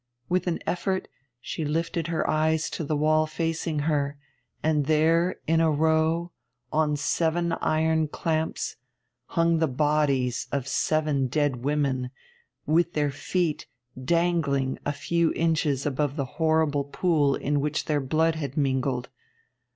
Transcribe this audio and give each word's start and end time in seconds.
With 0.29 0.47
an 0.47 0.57
effort 0.65 1.07
she 1.39 1.63
lifted 1.63 2.07
her 2.07 2.27
eyes 2.27 2.71
to 2.71 2.83
the 2.83 2.95
wall 2.97 3.27
facing 3.27 3.81
her, 3.81 4.17
and 4.63 4.87
there, 4.87 5.35
in 5.45 5.61
a 5.61 5.69
row, 5.69 6.31
on 6.73 6.95
seven 6.97 7.51
iron 7.61 8.07
clamps, 8.07 8.77
hung 9.27 9.59
the 9.59 9.67
bodies 9.67 10.47
of 10.51 10.67
seven 10.67 11.27
dead 11.27 11.57
women 11.57 12.09
with 12.65 12.93
their 12.93 13.11
feet 13.11 13.67
dangling 14.03 14.79
a 14.87 14.91
few 14.91 15.33
inches 15.33 15.85
above 15.85 16.15
the 16.15 16.25
horrible 16.41 16.85
pool 16.85 17.35
in 17.35 17.59
which 17.61 17.85
their 17.85 18.01
blood 18.01 18.33
had 18.33 18.57
mingled.... 18.57 19.07